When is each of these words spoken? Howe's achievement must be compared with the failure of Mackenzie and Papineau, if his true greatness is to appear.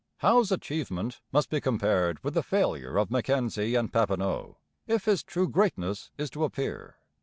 Howe's 0.17 0.51
achievement 0.51 1.21
must 1.31 1.51
be 1.51 1.61
compared 1.61 2.23
with 2.23 2.33
the 2.33 2.41
failure 2.41 2.97
of 2.97 3.11
Mackenzie 3.11 3.75
and 3.75 3.93
Papineau, 3.93 4.57
if 4.87 5.05
his 5.05 5.21
true 5.21 5.47
greatness 5.47 6.09
is 6.17 6.31
to 6.31 6.43
appear. 6.43 6.95